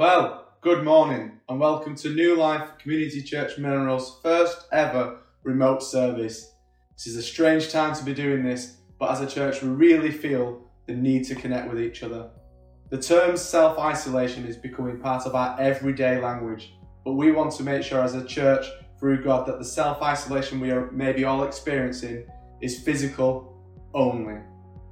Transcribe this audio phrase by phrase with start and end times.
[0.00, 6.54] Well, good morning and welcome to New Life Community Church Milnrow first ever remote service.
[6.96, 10.10] This is a strange time to be doing this, but as a church, we really
[10.10, 12.30] feel the need to connect with each other.
[12.88, 16.72] The term self isolation is becoming part of our everyday language,
[17.04, 18.64] but we want to make sure as a church,
[18.98, 22.24] through God, that the self isolation we are maybe all experiencing
[22.62, 23.54] is physical
[23.92, 24.40] only.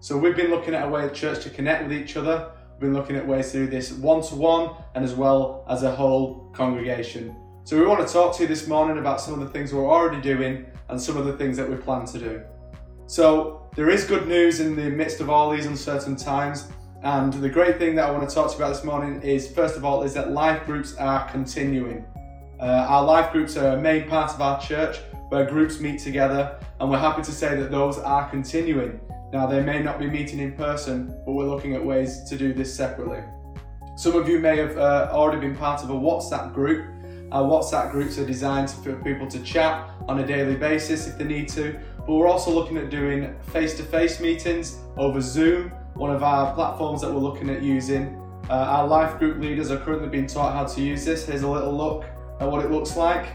[0.01, 2.95] So we've been looking at a way of church to connect with each other been
[2.95, 7.35] looking at ways do this one to one and as well as a whole congregation.
[7.65, 9.87] So we want to talk to you this morning about some of the things we're
[9.87, 12.43] already doing and some of the things that we plan to do.
[13.07, 16.69] So there is good news in the midst of all these uncertain times.
[17.03, 19.51] And the great thing that I want to talk to you about this morning is,
[19.51, 22.05] first of all, is that life groups are continuing.
[22.61, 26.59] Uh, our life groups are a main part of our church where groups meet together,
[26.81, 28.99] and we're happy to say that those are continuing.
[29.33, 32.55] Now, they may not be meeting in person, but we're looking at ways to do
[32.55, 33.23] this separately.
[33.97, 36.87] Some of you may have uh, already been part of a WhatsApp group.
[37.31, 41.25] Our WhatsApp groups are designed for people to chat on a daily basis if they
[41.25, 46.11] need to, but we're also looking at doing face to face meetings over Zoom, one
[46.11, 48.17] of our platforms that we're looking at using.
[48.49, 51.27] Uh, our life group leaders are currently being taught how to use this.
[51.27, 52.07] Here's a little look
[52.41, 53.27] at what it looks like.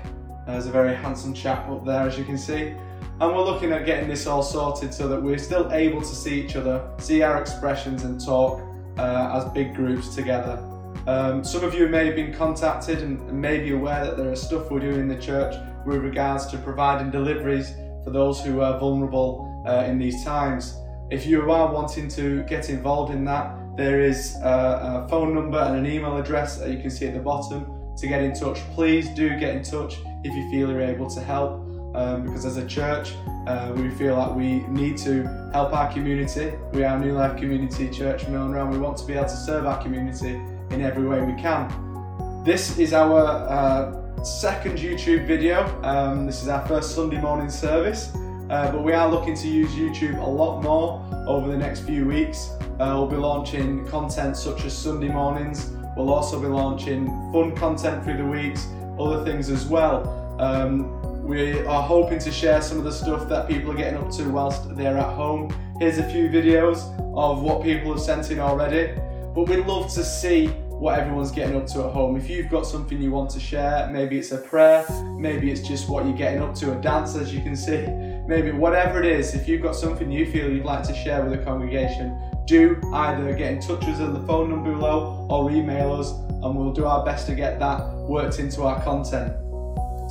[0.47, 2.73] There's a very handsome chap up there, as you can see
[3.19, 6.41] and we're looking at getting this all sorted so that we're still able to see
[6.41, 8.61] each other, see our expressions, and talk
[8.97, 10.57] uh, as big groups together.
[11.05, 14.31] Um, some of you may have been contacted and, and may be aware that there
[14.31, 18.61] is stuff we're doing in the church with regards to providing deliveries for those who
[18.61, 20.75] are vulnerable uh, in these times.
[21.11, 25.59] If you are wanting to get involved in that, there is a, a phone number
[25.59, 28.59] and an email address that you can see at the bottom to get in touch.
[28.73, 31.62] Please do get in touch if you feel you're able to help
[31.95, 33.13] um, because as a church,
[33.47, 36.53] uh, we feel like we need to help our community.
[36.71, 39.65] We are New Life Community Church Milnrow and we want to be able to serve
[39.65, 42.43] our community in every way we can.
[42.43, 45.65] This is our uh, second YouTube video.
[45.83, 48.11] Um, this is our first Sunday morning service,
[48.49, 52.05] uh, but we are looking to use YouTube a lot more over the next few
[52.05, 52.49] weeks.
[52.79, 55.71] Uh, we'll be launching content such as Sunday mornings.
[55.95, 58.67] We'll also be launching fun content through the weeks,
[58.99, 60.07] other things as well.
[60.39, 64.11] Um, we are hoping to share some of the stuff that people are getting up
[64.11, 65.55] to whilst they're at home.
[65.79, 66.79] Here's a few videos
[67.15, 68.93] of what people have sent in already.
[69.33, 72.17] But we'd love to see what everyone's getting up to at home.
[72.17, 74.85] If you've got something you want to share, maybe it's a prayer,
[75.17, 77.87] maybe it's just what you're getting up to, a dance as you can see,
[78.27, 81.31] maybe whatever it is, if you've got something you feel you'd like to share with
[81.39, 85.49] the congregation, do either get in touch with us on the phone number below or
[85.49, 89.33] email us and we'll do our best to get that worked into our content.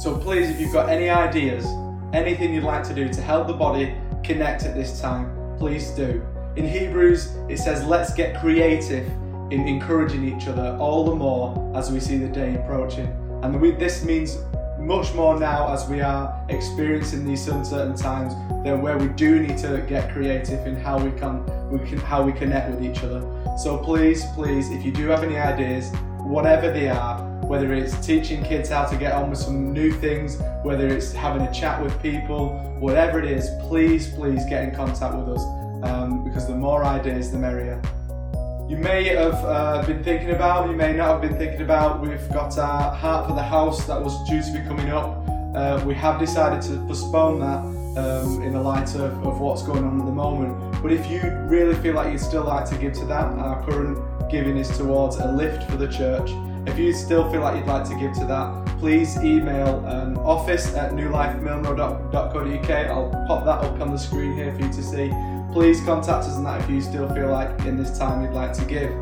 [0.02, 1.64] So please, if you've got any ideas,
[2.12, 6.26] anything you'd like to do to help the body connect at this time, please do.
[6.56, 9.06] In Hebrews, it says, let's get creative
[9.52, 13.06] in encouraging each other all the more as we see the day approaching.
[13.44, 14.38] And we, this means
[14.80, 19.56] much more now as we are experiencing these uncertain times than where we do need
[19.58, 23.20] to get creative in how we can, we can how we connect with each other.
[23.56, 28.42] So please, please, if you do have any ideas, whatever they are, whether it's teaching
[28.44, 32.00] kids how to get on with some new things, whether it's having a chat with
[32.03, 35.42] people, whatever it is, please, please get in contact with us
[35.82, 37.80] um, because the more ideas, the merrier.
[38.69, 42.28] You may have uh, been thinking about, you may not have been thinking about, we've
[42.32, 45.22] got our Heart for the House that was due to be coming up.
[45.54, 47.59] Uh, we have decided to postpone that
[48.00, 50.82] um, in the light of, of what's going on at the moment.
[50.82, 53.98] But if you really feel like you'd still like to give to that, our current
[54.30, 56.30] giving is towards a lift for the church.
[56.66, 60.74] If you still feel like you'd like to give to that, please email um, office
[60.74, 62.70] at newlifemilnrow.co.uk.
[62.70, 65.12] I'll pop that up on the screen here for you to see.
[65.52, 68.52] Please contact us on that if you still feel like in this time you'd like
[68.54, 68.92] to give.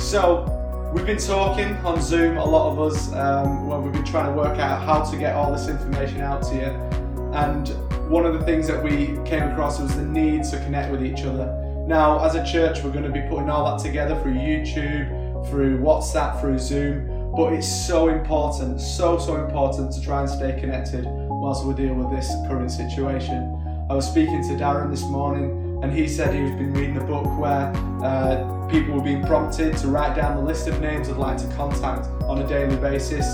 [0.00, 0.46] So,
[0.94, 4.32] we've been talking on Zoom, a lot of us, um, when we've been trying to
[4.32, 6.70] work out how to get all this information out to you.
[7.34, 7.68] And
[8.10, 11.22] one of the things that we came across was the need to connect with each
[11.22, 11.46] other.
[11.86, 15.78] Now, as a church, we're going to be putting all that together through YouTube, through
[15.78, 17.32] WhatsApp, through Zoom.
[17.34, 21.94] But it's so important, so, so important to try and stay connected whilst we deal
[21.94, 23.58] with this current situation.
[23.88, 27.26] I was speaking to Darren this morning, and he said he's been reading a book
[27.38, 27.72] where
[28.02, 31.48] uh, people were being prompted to write down the list of names they'd like to
[31.56, 33.26] contact on a daily basis.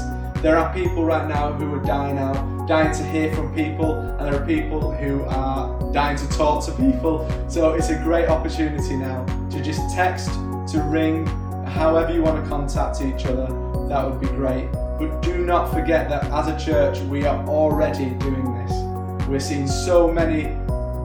[0.42, 4.20] There are people right now who are dying out, dying to hear from people, and
[4.20, 7.28] there are people who are dying to talk to people.
[7.48, 10.30] So it's a great opportunity now to just text,
[10.72, 11.26] to ring,
[11.68, 13.46] however you want to contact each other,
[13.88, 14.70] that would be great.
[14.98, 19.28] But do not forget that as a church, we are already doing this.
[19.28, 20.56] We're seeing so many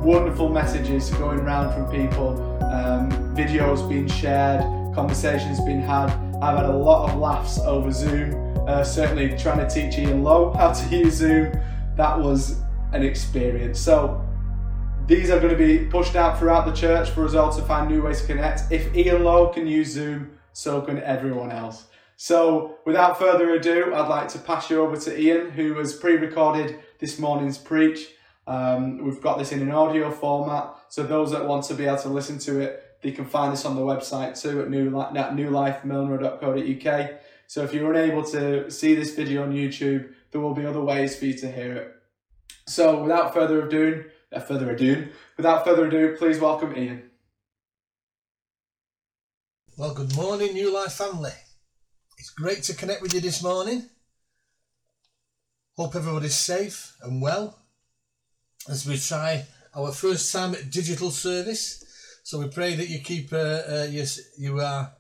[0.04, 2.30] wonderful messages going around from people,
[2.64, 4.62] um, videos being shared,
[4.94, 6.10] conversations being had,
[6.42, 8.36] I've had a lot of laughs over Zoom.
[8.68, 11.54] Uh, certainly trying to teach Ian Lowe how to use Zoom,
[11.96, 12.62] that was
[12.92, 13.80] an experience.
[13.80, 14.26] So
[15.08, 17.90] these are going to be pushed out throughout the church for us all to find
[17.90, 18.72] new ways to connect.
[18.72, 21.88] If Ian Lowe can use Zoom, so can everyone else.
[22.16, 26.14] So, without further ado, I'd like to pass you over to Ian, who has pre
[26.14, 28.08] recorded this morning's preach.
[28.46, 31.98] Um, we've got this in an audio format, so those that want to be able
[31.98, 35.14] to listen to it, they can find this on the website too at, new, at
[35.14, 37.12] newlifemilnrow.co.uk.
[37.48, 41.18] So, if you're unable to see this video on YouTube, there will be other ways
[41.18, 41.96] for you to hear it.
[42.68, 47.10] So, without further ado, uh, further ado, without further ado, please welcome Ian.
[49.76, 51.32] Well, good morning, New Life family.
[52.20, 53.90] It's great to connect with you this morning.
[55.76, 57.58] Hope everybody's safe and well
[58.70, 61.84] as we try our first time digital service.
[62.22, 63.38] So we pray that you keep uh,
[63.68, 64.06] uh, you,
[64.38, 64.94] you are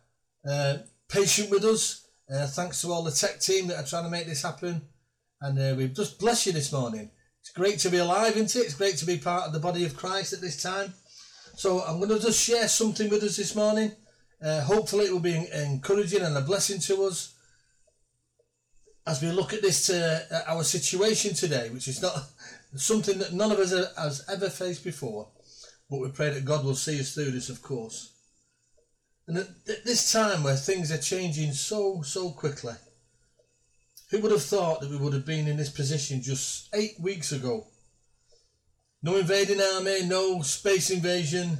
[0.49, 0.77] uh,
[1.07, 2.07] patient with us.
[2.27, 4.81] Uh, thanks to all the tech team that are trying to make this happen,
[5.39, 7.11] and uh, we just bless you this morning.
[7.41, 8.65] It's great to be alive, isn't it?
[8.65, 10.95] It's great to be part of the body of Christ at this time.
[11.57, 13.91] So I'm going to just share something with us this morning
[14.43, 17.33] uh, hopefully, it will be encouraging and a blessing to us
[19.05, 22.15] as we look at this uh, our situation today, which is not
[22.75, 25.29] something that none of us has ever faced before.
[25.89, 28.13] But we pray that God will see us through this, of course.
[29.27, 32.73] And at this time where things are changing so, so quickly,
[34.11, 37.31] who would have thought that we would have been in this position just eight weeks
[37.31, 37.67] ago?
[39.01, 41.57] No invading army, no space invasion,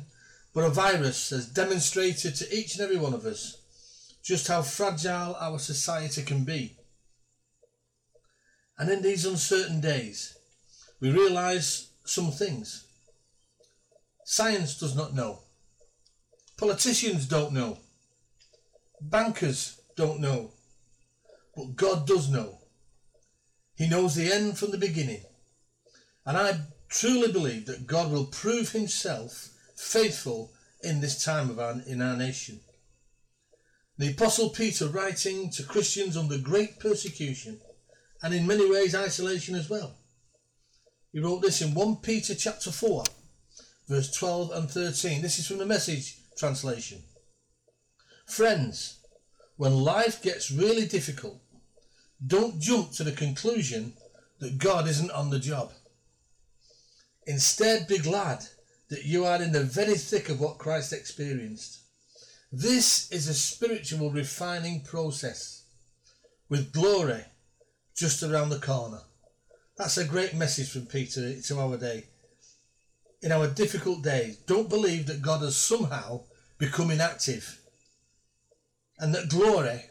[0.53, 3.57] but a virus has demonstrated to each and every one of us
[4.23, 6.77] just how fragile our society can be.
[8.77, 10.37] And in these uncertain days,
[10.99, 12.85] we realise some things.
[14.23, 15.39] Science does not know.
[16.57, 17.79] Politicians don't know.
[19.01, 20.51] Bankers don't know.
[21.55, 22.59] But God does know.
[23.75, 25.23] He knows the end from the beginning.
[26.25, 30.51] And I truly believe that God will prove himself faithful
[30.83, 32.59] in this time of our, in our nation.
[33.97, 37.61] The Apostle Peter writing to Christians under great persecution
[38.21, 39.95] and in many ways isolation as well.
[41.11, 43.03] He wrote this in 1 Peter chapter 4
[43.87, 45.21] verse 12 and 13.
[45.21, 47.03] This is from the message translation.
[48.25, 48.99] Friends,
[49.57, 51.39] when life gets really difficult,
[52.25, 53.93] don't jump to the conclusion
[54.39, 55.71] that God isn't on the job.
[57.27, 58.45] Instead, be glad
[58.93, 61.79] that you are in the very thick of what Christ experienced.
[62.51, 65.63] This is a spiritual refining process
[66.47, 67.25] with glory
[67.95, 68.99] just around the corner.
[69.79, 72.03] That's a great message from Peter to our day.
[73.23, 76.25] In our difficult days, don't believe that God has somehow
[76.59, 77.61] become inactive
[78.99, 79.85] and that glory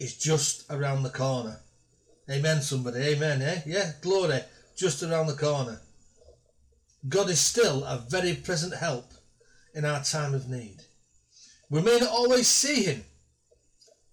[0.00, 1.60] is just around the corner.
[2.28, 3.02] Amen, somebody.
[3.02, 3.62] Amen, eh?
[3.66, 4.40] Yeah, glory
[4.76, 5.80] just around the corner.
[7.08, 9.12] God is still a very present help
[9.74, 10.82] in our time of need.
[11.68, 13.04] We may not always see him,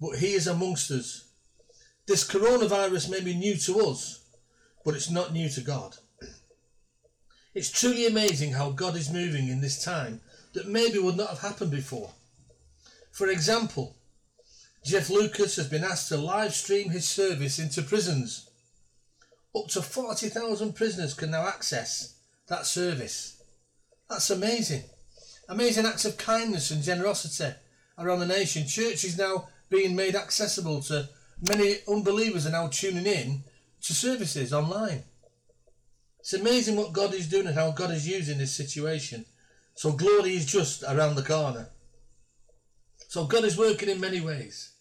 [0.01, 1.25] but he is amongst us.
[2.07, 4.23] This coronavirus may be new to us,
[4.83, 5.97] but it's not new to God.
[7.53, 10.21] It's truly amazing how God is moving in this time
[10.53, 12.11] that maybe would not have happened before.
[13.11, 13.97] For example,
[14.83, 18.49] Jeff Lucas has been asked to live stream his service into prisons.
[19.55, 22.18] Up to 40,000 prisoners can now access
[22.49, 23.41] that service.
[24.09, 24.83] That's amazing.
[25.47, 27.55] Amazing acts of kindness and generosity
[27.97, 28.67] around the nation.
[28.67, 31.09] Church is now being made accessible to
[31.47, 33.43] many unbelievers are now tuning in
[33.81, 35.03] to services online.
[36.19, 39.25] It's amazing what God is doing and how God is using this situation.
[39.75, 41.69] So glory is just around the corner.
[43.07, 44.73] So God is working in many ways.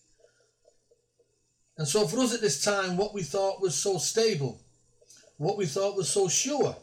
[1.76, 4.60] And so for us at this time, what we thought was so stable,
[5.37, 6.76] what we thought was so sure,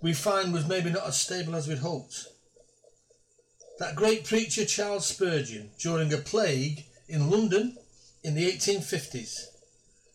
[0.00, 2.26] we find was maybe not as stable as we'd hoped.
[3.78, 7.76] That great preacher Charles Spurgeon, during a plague in London
[8.22, 9.46] in the 1850s,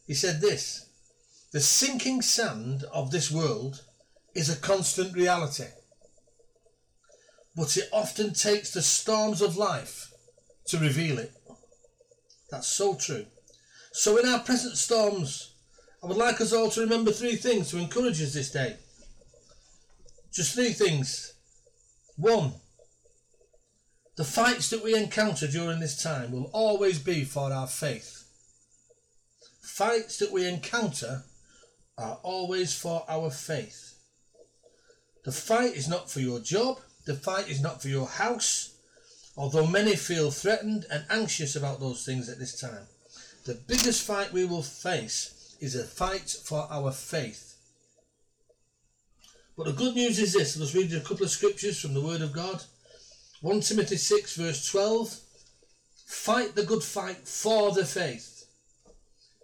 [0.06, 0.90] he said this
[1.52, 3.84] The sinking sand of this world
[4.36, 5.68] is a constant reality,
[7.56, 10.12] but it often takes the storms of life
[10.66, 11.34] to reveal it.
[12.50, 13.26] That's so true.
[13.92, 15.54] So, in our present storms,
[16.04, 18.78] I would like us all to remember three things to encourage us this day.
[20.34, 21.34] Just three things.
[22.18, 22.54] One,
[24.16, 28.26] the fights that we encounter during this time will always be for our faith.
[29.62, 31.24] Fights that we encounter
[32.00, 33.94] are always for our faith.
[35.24, 38.76] The fight is not for your job, the fight is not for your house,
[39.38, 42.88] although many feel threatened and anxious about those things at this time.
[43.46, 47.53] The biggest fight we will face is a fight for our faith.
[49.56, 52.22] But the good news is this let's read a couple of scriptures from the Word
[52.22, 52.64] of God.
[53.42, 55.20] 1 Timothy 6, verse 12
[56.08, 58.46] Fight the good fight for the faith.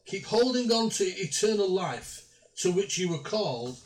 [0.06, 2.24] Keep holding on to eternal life
[2.58, 3.78] to which you were called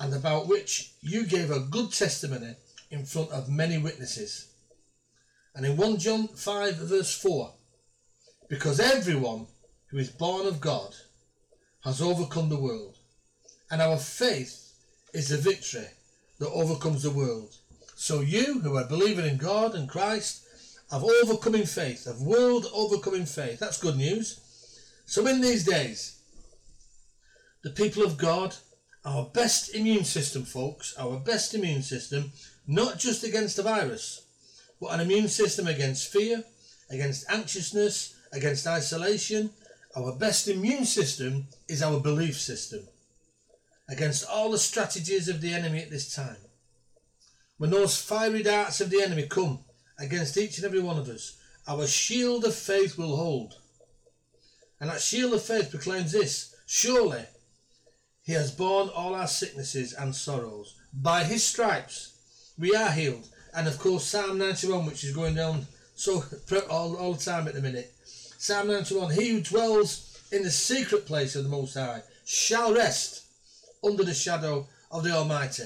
[0.00, 2.54] and about which you gave a good testimony
[2.90, 4.48] in front of many witnesses.
[5.54, 7.52] And in 1 John 5, verse 4
[8.48, 9.46] Because everyone
[9.90, 10.94] who is born of God
[11.84, 12.96] has overcome the world,
[13.70, 14.67] and our faith
[15.18, 15.88] is the victory
[16.38, 17.56] that overcomes the world.
[17.96, 20.46] So you who are believing in God and Christ
[20.92, 23.58] have overcoming faith, have world overcoming faith.
[23.58, 24.38] That's good news.
[25.06, 26.20] So in these days,
[27.64, 28.54] the people of God,
[29.04, 32.30] our best immune system, folks, our best immune system,
[32.68, 34.24] not just against the virus,
[34.80, 36.44] but an immune system against fear,
[36.90, 39.50] against anxiousness, against isolation.
[39.96, 42.86] Our best immune system is our belief system
[43.88, 46.36] against all the strategies of the enemy at this time.
[47.56, 49.60] When those fiery darts of the enemy come
[49.98, 53.54] against each and every one of us, our shield of faith will hold.
[54.80, 57.24] And that shield of faith proclaims this Surely
[58.22, 60.76] he has borne all our sicknesses and sorrows.
[60.92, 62.12] By his stripes
[62.58, 63.28] we are healed.
[63.54, 66.22] And of course, Psalm 91, which is going down so
[66.70, 67.92] all, all the time at the minute.
[68.04, 73.24] Psalm 91 He who dwells in the secret place of the Most High shall rest
[73.84, 75.64] under the shadow of the Almighty.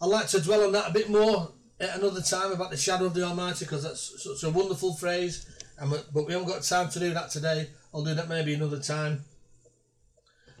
[0.00, 3.06] I'd like to dwell on that a bit more at another time about the shadow
[3.06, 5.46] of the Almighty because that's such a wonderful phrase.
[5.78, 7.68] And we, but we haven't got time to do that today.
[7.94, 9.24] I'll do that maybe another time.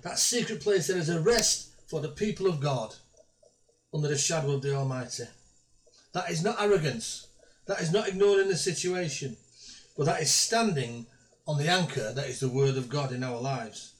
[0.02, 2.94] That secret place there is a rest for the people of God
[3.92, 5.24] under the shadow of the Almighty.
[6.12, 7.26] That is not arrogance.
[7.66, 9.36] That is not ignoring the situation.
[9.96, 11.06] But that is standing
[11.46, 13.92] on the anchor that is the Word of God in our lives.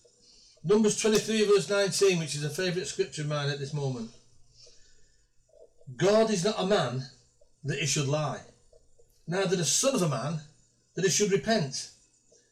[0.68, 4.11] Numbers 23, verse 19, which is a favourite scripture of mine at this moment.
[5.96, 7.04] God is not a man
[7.62, 8.40] that he should lie,
[9.28, 10.40] neither the Son of a man
[10.96, 11.90] that he should repent.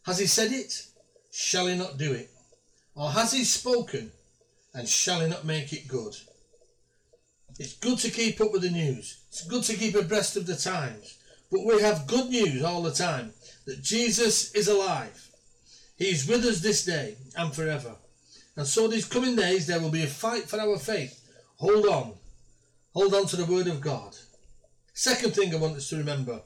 [0.07, 0.87] Has he said it?
[1.33, 2.31] Shall he not do it?
[2.95, 4.13] Or has he spoken,
[4.73, 6.15] and shall he not make it good?
[7.59, 9.25] It's good to keep up with the news.
[9.29, 11.19] It's good to keep abreast of the times.
[11.51, 13.33] But we have good news all the time
[13.67, 15.31] that Jesus is alive.
[15.97, 17.97] He is with us this day and forever.
[18.57, 21.21] And so these coming days there will be a fight for our faith.
[21.57, 22.15] Hold on.
[22.95, 24.17] Hold on to the word of God.
[24.93, 26.43] Second thing I want us to remember.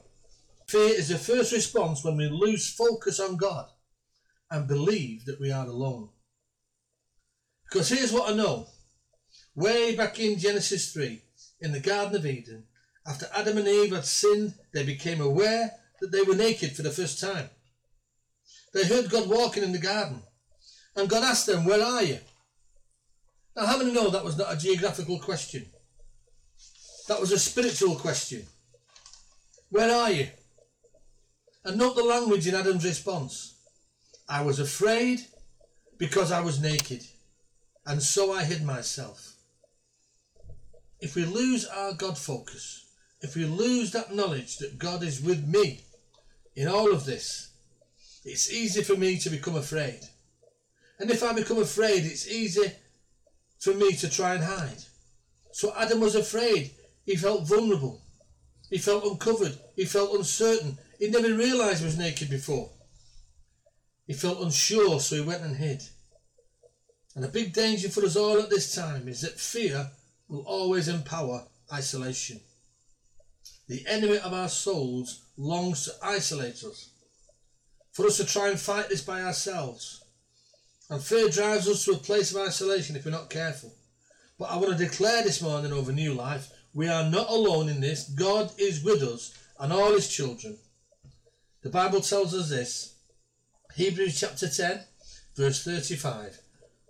[0.67, 3.67] Fear is the first response when we lose focus on God
[4.49, 6.09] and believe that we are alone.
[7.69, 8.67] Because here's what I know.
[9.55, 11.21] Way back in Genesis 3,
[11.61, 12.63] in the Garden of Eden,
[13.05, 16.91] after Adam and Eve had sinned, they became aware that they were naked for the
[16.91, 17.49] first time.
[18.73, 20.23] They heard God walking in the garden.
[20.95, 22.19] And God asked them, Where are you?
[23.55, 25.65] Now, how many know that was not a geographical question?
[27.07, 28.43] That was a spiritual question.
[29.69, 30.27] Where are you?
[31.65, 33.55] And note the language in Adam's response.
[34.27, 35.21] I was afraid
[35.97, 37.03] because I was naked,
[37.85, 39.33] and so I hid myself.
[40.99, 42.85] If we lose our God focus,
[43.21, 45.81] if we lose that knowledge that God is with me
[46.55, 47.51] in all of this,
[48.23, 49.99] it's easy for me to become afraid.
[50.99, 52.71] And if I become afraid, it's easy
[53.59, 54.83] for me to try and hide.
[55.51, 56.71] So Adam was afraid.
[57.05, 58.01] He felt vulnerable.
[58.69, 59.57] He felt uncovered.
[59.75, 60.77] He felt uncertain.
[60.99, 62.69] He'd never realised he was naked before.
[64.05, 65.81] He felt unsure, so he went and hid.
[67.15, 69.91] And a big danger for us all at this time is that fear
[70.27, 72.41] will always empower isolation.
[73.67, 76.91] The enemy of our souls longs to isolate us,
[77.91, 79.98] for us to try and fight this by ourselves.
[80.89, 83.73] And fear drives us to a place of isolation if we're not careful.
[84.37, 87.81] But I want to declare this morning over New Life we are not alone in
[87.81, 88.09] this.
[88.09, 90.57] God is with us and all his children.
[91.61, 92.95] The Bible tells us this
[93.75, 94.81] Hebrews chapter 10,
[95.35, 96.39] verse 35.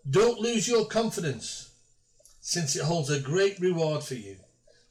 [0.09, 1.71] Don't lose your confidence,
[2.41, 4.37] since it holds a great reward for you.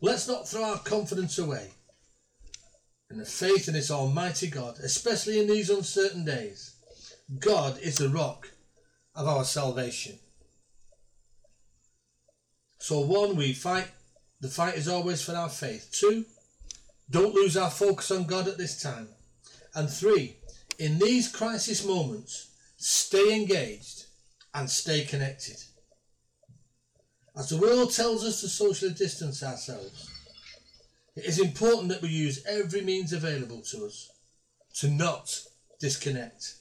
[0.00, 1.70] Let's not throw our confidence away
[3.10, 6.76] and the faith in this Almighty God, especially in these uncertain days.
[7.38, 8.50] God is the rock
[9.18, 10.18] of our salvation.
[12.78, 13.88] So, one, we fight.
[14.40, 15.90] The fight is always for our faith.
[15.92, 16.24] Two,
[17.10, 19.08] don't lose our focus on God at this time.
[19.74, 20.36] And three,
[20.78, 24.04] in these crisis moments, stay engaged
[24.54, 25.56] and stay connected.
[27.36, 30.08] As the world tells us to socially distance ourselves,
[31.18, 34.08] It is important that we use every means available to us
[34.74, 35.36] to not
[35.80, 36.57] disconnect.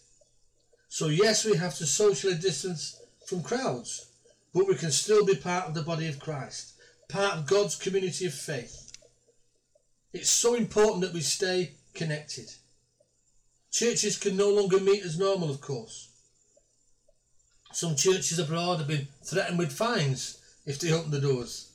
[0.97, 4.07] So, yes, we have to socially distance from crowds,
[4.51, 6.73] but we can still be part of the body of Christ,
[7.07, 8.91] part of God's community of faith.
[10.11, 12.49] It's so important that we stay connected.
[13.71, 16.09] Churches can no longer meet as normal, of course.
[17.73, 21.73] Some churches abroad have been threatened with fines if they open the doors.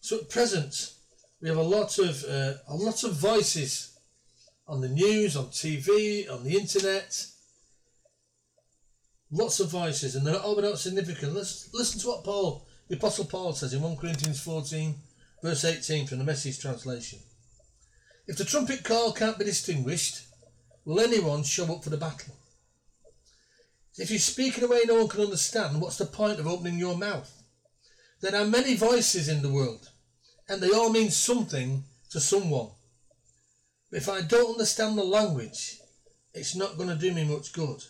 [0.00, 0.94] So at present,
[1.40, 3.96] we have a lot of uh, a lot of voices
[4.66, 7.34] on the news, on TV, on the internet.
[9.36, 11.34] Lots of voices, and they're all without significant.
[11.34, 14.94] Let's listen to what Paul, the Apostle Paul, says in 1 Corinthians 14,
[15.42, 17.18] verse 18 from the Message translation.
[18.26, 20.26] If the trumpet call can't be distinguished,
[20.86, 22.34] will anyone show up for the battle?
[23.98, 26.78] If you speak in a way no one can understand, what's the point of opening
[26.78, 27.30] your mouth?
[28.22, 29.90] There are many voices in the world,
[30.48, 32.70] and they all mean something to someone.
[33.90, 35.78] But if I don't understand the language,
[36.32, 37.82] it's not going to do me much good.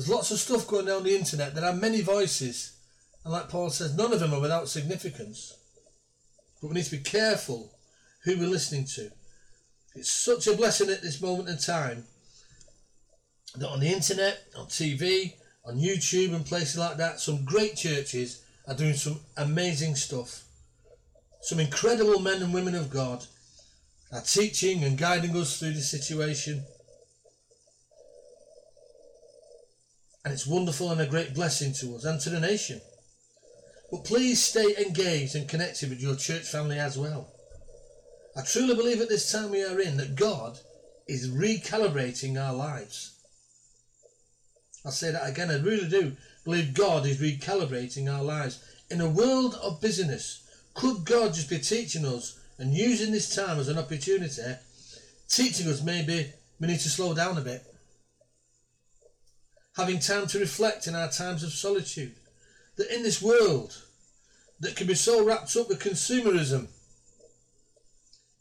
[0.00, 1.54] There's lots of stuff going on the internet.
[1.54, 2.72] There are many voices,
[3.22, 5.54] and like Paul says, none of them are without significance.
[6.58, 7.70] But we need to be careful
[8.24, 9.10] who we're listening to.
[9.94, 12.04] It's such a blessing at this moment in time
[13.56, 15.34] that on the internet, on TV,
[15.66, 20.44] on YouTube, and places like that, some great churches are doing some amazing stuff.
[21.42, 23.26] Some incredible men and women of God
[24.14, 26.64] are teaching and guiding us through the situation.
[30.24, 32.80] And it's wonderful and a great blessing to us and to the nation.
[33.90, 37.32] But please stay engaged and connected with your church family as well.
[38.36, 40.58] I truly believe at this time we are in that God
[41.08, 43.12] is recalibrating our lives.
[44.84, 48.62] I'll say that again, I really do believe God is recalibrating our lives.
[48.90, 50.42] In a world of busyness,
[50.74, 54.54] could God just be teaching us and using this time as an opportunity,
[55.28, 57.64] teaching us maybe we need to slow down a bit?
[59.76, 62.16] Having time to reflect in our times of solitude.
[62.76, 63.82] That in this world
[64.60, 66.68] that can be so wrapped up with consumerism,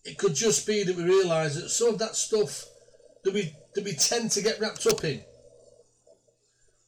[0.03, 2.65] it could just be that we realise that some of that stuff
[3.23, 5.21] that we that we tend to get wrapped up in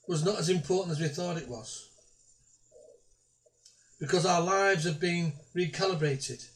[0.08, 1.90] was not as important as we thought it was.
[4.00, 6.48] Because our lives have been recalibrated.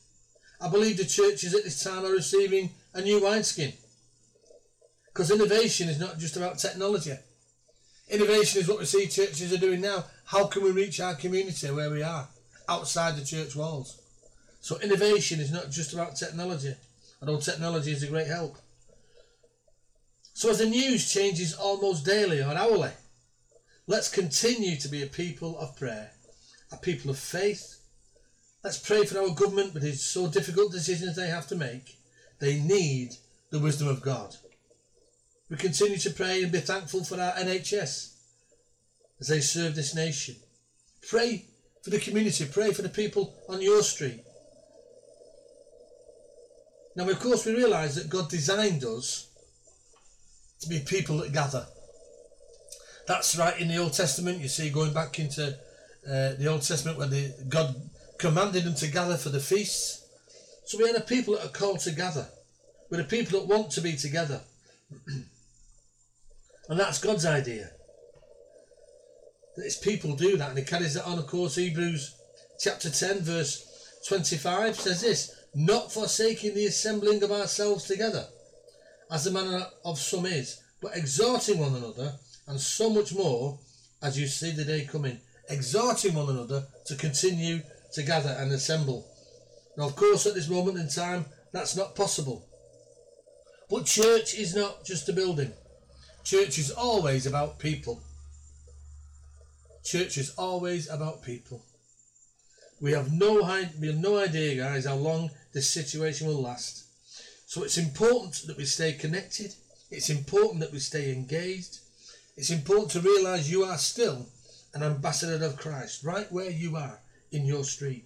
[0.59, 3.73] I believe the churches at this time are receiving a new wineskin.
[5.07, 7.13] Because innovation is not just about technology.
[8.09, 10.05] Innovation is what we see churches are doing now.
[10.25, 12.27] How can we reach our community where we are,
[12.69, 13.99] outside the church walls?
[14.61, 16.75] So innovation is not just about technology,
[17.21, 18.57] although technology is a great help.
[20.33, 22.91] So as the news changes almost daily or hourly,
[23.87, 26.11] let's continue to be a people of prayer,
[26.71, 27.79] a people of faith.
[28.63, 31.97] Let's pray for our government with these so difficult decisions they have to make.
[32.39, 33.15] They need
[33.49, 34.35] the wisdom of God.
[35.49, 38.13] We continue to pray and be thankful for our NHS
[39.19, 40.35] as they serve this nation.
[41.07, 41.45] Pray
[41.83, 44.21] for the community, pray for the people on your street.
[46.95, 49.27] Now, of course, we realise that God designed us
[50.61, 51.67] to be people that gather.
[53.07, 54.39] That's right in the Old Testament.
[54.39, 55.49] You see, going back into
[56.07, 57.75] uh, the Old Testament, where the, God
[58.17, 60.07] commanded them to gather for the feasts.
[60.65, 62.27] So we are the people that are called to gather.
[62.89, 64.41] We're the people that want to be together.
[66.69, 67.69] and that's God's idea.
[69.55, 70.49] That his people do that.
[70.49, 72.15] And he carries that on, of course, Hebrews
[72.59, 78.27] chapter 10, verse 25 says this not forsaking the assembling of ourselves together,
[79.09, 82.13] as the manner of some is, but exhorting one another,
[82.47, 83.57] and so much more
[84.01, 85.17] as you see the day coming,
[85.49, 87.61] exhorting one another to continue
[87.93, 89.07] to gather and assemble.
[89.77, 92.45] Now, of course, at this moment in time, that's not possible.
[93.69, 95.53] But church is not just a building.
[96.25, 98.01] Church is always about people.
[99.83, 101.63] Church is always about people.
[102.81, 103.35] We have no
[103.79, 106.85] we have no idea, guys, how long this situation will last.
[107.45, 109.53] So it's important that we stay connected.
[109.91, 111.77] It's important that we stay engaged.
[112.35, 114.25] It's important to realize you are still
[114.73, 116.99] an ambassador of Christ right where you are
[117.31, 118.05] in your street.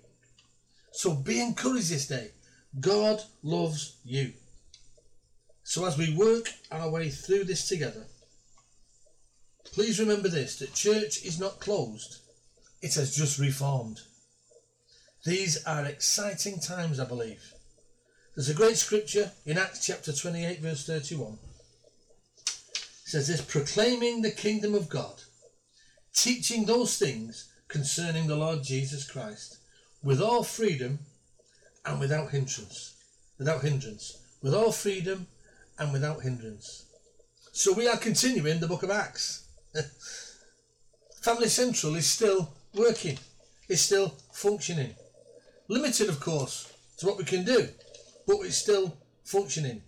[0.92, 2.32] So be encouraged this day.
[2.82, 4.34] God loves you.
[5.70, 8.08] So as we work our way through this together,
[9.66, 12.22] please remember this that church is not closed,
[12.82, 14.00] it has just reformed.
[15.28, 17.54] These are exciting times, I believe.
[18.34, 21.38] There's a great scripture in Acts chapter 28, verse 31.
[22.48, 22.52] It
[23.06, 25.22] says this proclaiming the kingdom of God,
[26.16, 29.60] teaching those things concerning the Lord Jesus Christ,
[30.02, 30.98] with all freedom
[31.86, 32.96] and without hindrance.
[33.38, 34.18] Without hindrance.
[34.42, 35.28] With all freedom
[35.80, 36.86] and without hindrance.
[37.52, 39.46] So we are continuing the book of Acts.
[41.22, 43.18] Family Central is still working,
[43.68, 44.96] is still functioning.
[45.68, 47.68] Limited, of course, to what we can do,
[48.28, 49.82] but it's still functioning.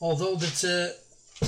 [0.00, 0.64] Although that
[1.42, 1.46] uh,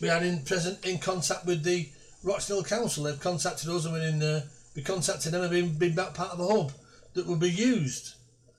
[0.00, 1.88] we are in present in contact with the
[2.24, 4.42] Rochdale Council, they've contacted us and we're in, uh,
[4.74, 6.72] we contacted them and been, been back part of a hub
[7.14, 8.15] that will be used.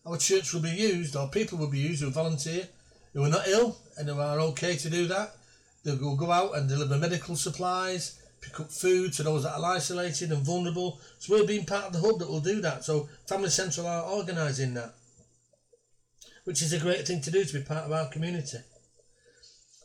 [0.07, 2.69] Our church will be used, our people will be used who volunteer,
[3.13, 5.35] who are not ill and who are okay to do that.
[5.83, 9.75] They will go out and deliver medical supplies, pick up food to those that are
[9.75, 11.01] isolated and vulnerable.
[11.19, 12.85] So we're being part of the hub that will do that.
[12.85, 14.93] So Family Central are organising that,
[16.45, 18.59] which is a great thing to do to be part of our community.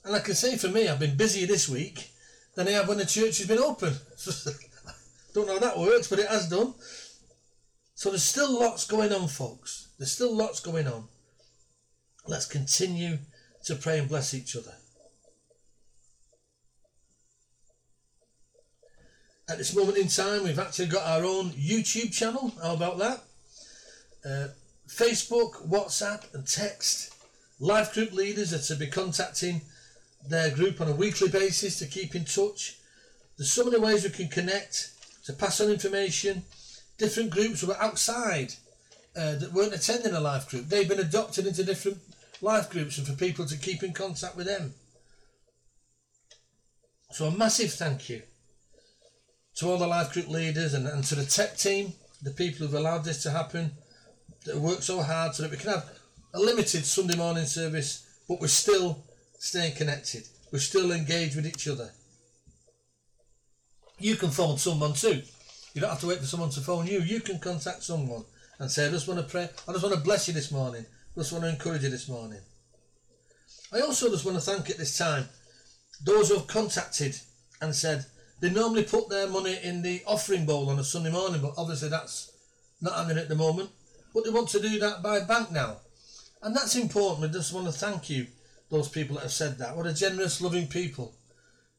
[0.04, 2.10] And I can say for me, I've been busier this week
[2.54, 3.92] than I have when the church has been open.
[5.34, 6.74] Don't know how that works, but it has done.
[8.02, 9.86] So there's still lots going on, folks.
[9.96, 11.04] There's still lots going on.
[12.26, 13.18] Let's continue
[13.66, 14.74] to pray and bless each other.
[19.48, 22.52] At this moment in time, we've actually got our own YouTube channel.
[22.60, 23.20] How about that?
[24.28, 24.48] Uh,
[24.88, 27.14] Facebook, WhatsApp, and text.
[27.60, 29.60] Life group leaders are to be contacting
[30.28, 32.78] their group on a weekly basis to keep in touch.
[33.38, 34.90] There's so many ways we can connect
[35.26, 36.42] to pass on information.
[37.02, 38.54] Different groups who were outside
[39.16, 41.98] uh, that weren't attending a life group, they've been adopted into different
[42.40, 44.74] life groups and for people to keep in contact with them.
[47.10, 48.22] So a massive thank you
[49.56, 52.78] to all the life group leaders and, and to the tech team, the people who've
[52.78, 53.72] allowed this to happen,
[54.44, 55.90] that worked so hard so that we can have
[56.34, 59.02] a limited Sunday morning service, but we're still
[59.40, 60.22] staying connected.
[60.52, 61.90] We're still engaged with each other.
[63.98, 65.22] You can phone someone too.
[65.74, 67.00] You don't have to wait for someone to phone you.
[67.00, 68.24] You can contact someone
[68.58, 69.48] and say, I just want to pray.
[69.66, 70.84] I just want to bless you this morning.
[71.16, 72.40] I just want to encourage you this morning.
[73.72, 75.24] I also just want to thank at this time
[76.04, 77.16] those who have contacted
[77.60, 78.04] and said
[78.40, 81.88] they normally put their money in the offering bowl on a Sunday morning, but obviously
[81.88, 82.32] that's
[82.80, 83.70] not happening at the moment.
[84.12, 85.78] But they want to do that by bank now.
[86.42, 87.30] And that's important.
[87.30, 88.26] I just want to thank you,
[88.68, 89.76] those people that have said that.
[89.76, 91.14] What a generous, loving people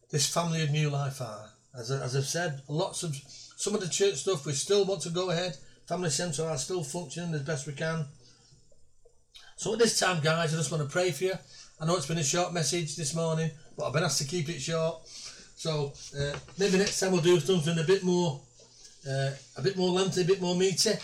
[0.10, 1.49] this family of New Life are.
[1.77, 3.15] As, as I've said, lots of
[3.63, 5.56] some of the church stuff we still want to go ahead.
[5.88, 8.06] Family Centre are still functioning as best we can.
[9.56, 11.34] So at this time, guys, I just want to pray for you.
[11.80, 14.49] I know it's been a short message this morning, but I've been asked to keep
[14.49, 15.08] it short.
[15.56, 18.41] So uh, maybe next time we'll do something a bit more,
[19.10, 20.95] uh, a bit more lengthy, a bit more meaty.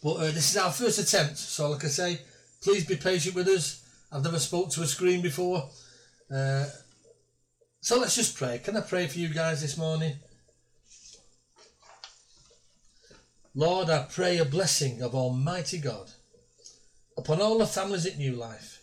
[0.00, 2.20] But uh, this is our first attempt, so like I say,
[2.62, 3.84] please be patient with us.
[4.12, 5.68] I've never spoke to a screen before.
[6.32, 6.66] Uh,
[7.80, 8.60] so let's just pray.
[8.60, 10.14] Can I pray for you guys this morning?
[13.54, 16.10] Lord, I pray a blessing of Almighty God
[17.16, 18.82] upon all the families at New Life.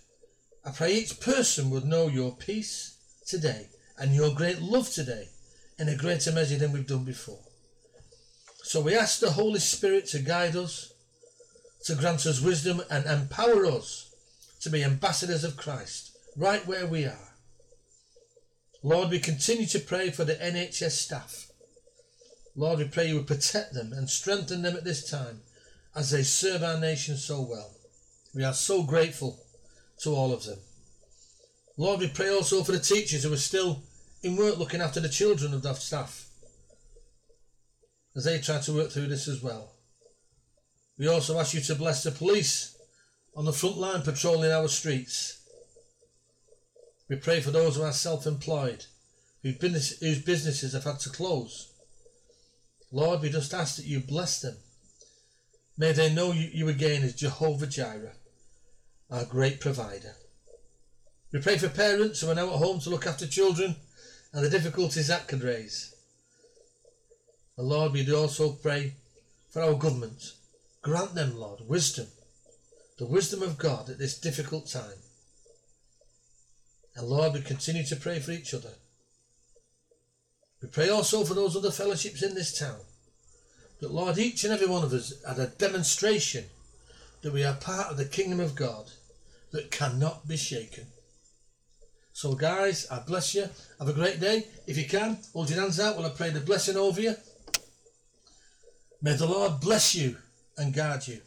[0.65, 2.97] I pray each person would know your peace
[3.28, 5.30] today and your great love today
[5.78, 7.39] in a greater measure than we've done before.
[8.63, 10.91] So we ask the Holy Spirit to guide us,
[11.86, 14.13] to grant us wisdom and empower us
[14.62, 17.34] to be ambassadors of Christ right where we are.
[18.82, 21.51] Lord, we continue to pray for the NHS staff.
[22.56, 25.41] Lord, we pray you would protect them and strengthen them at this time
[25.96, 27.72] as they serve our nation so well.
[28.34, 29.39] We are so grateful
[30.00, 30.60] to all of them.
[31.78, 33.84] Lord, we pray also for the teachers who are still
[34.24, 36.26] in work looking after the children of the staff
[38.15, 39.74] as they try to work through this as well.
[40.98, 42.78] We also ask you to bless the police
[43.36, 45.41] on the front line patrolling our streets.
[47.10, 48.86] We pray for those who are self employed,
[49.44, 49.60] whose,
[50.24, 51.74] businesses have had to close.
[52.91, 54.58] Lord, we just ask that you bless them.
[55.78, 58.13] May they know you, again as Jehovah Jireh,
[59.12, 60.15] our great provider.
[61.34, 63.76] We pray for parents who are now at home to look after children
[64.32, 65.93] and the difficulties that could raise.
[67.58, 68.93] And Lord, we do also pray
[69.50, 70.34] for our government.
[70.82, 72.08] Grant them, Lord, wisdom,
[72.98, 75.00] the wisdom of God at this difficult time.
[76.95, 78.76] And Lord, we continue to pray for each other.
[80.65, 82.80] We pray also for those other fellowships in this town.
[83.82, 86.45] That, Lord, each and every one of us had a demonstration
[87.21, 88.89] that we are part of the kingdom of God
[89.51, 90.88] that cannot be shaken.
[92.13, 93.47] So, guys, I bless you.
[93.78, 94.47] Have a great day.
[94.65, 97.15] If you can, hold your hands out while I pray the blessing over you.
[99.04, 100.17] May the Lord bless you
[100.58, 101.21] and guard you.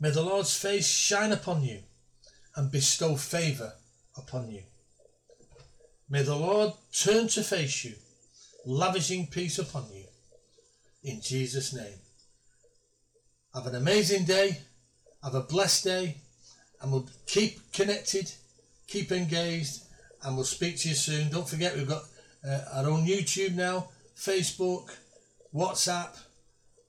[0.00, 1.78] May the Lord's face shine upon you
[2.56, 3.72] and bestow favour
[4.18, 4.64] upon you.
[6.10, 7.94] May the Lord turn to face you,
[8.68, 10.04] lavishing peace upon you.
[11.02, 12.00] in Jesus' name.
[13.54, 14.58] Have an amazing day.
[15.22, 16.16] Have a blessed day.
[16.80, 18.30] And we'll keep connected,
[18.86, 19.80] keep engaged,
[20.22, 21.30] and we'll speak to you soon.
[21.30, 22.02] Don't forget, we've got
[22.46, 24.90] uh, our own YouTube now, Facebook,
[25.54, 26.16] WhatsApp.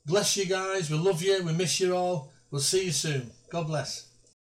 [0.05, 0.91] Bless you guys.
[0.91, 1.43] We love you.
[1.43, 2.31] We miss you all.
[2.51, 3.31] We'll see you soon.
[3.49, 4.08] God bless.